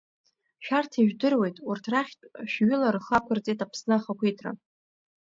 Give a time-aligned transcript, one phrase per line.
[0.65, 4.51] Шәарҭ ижәдыруеит, урҭ рахьтә шәҩыла рхы ақәрҵеит Аԥсны ахақәиҭра.